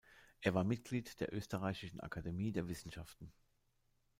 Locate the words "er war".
0.39-0.63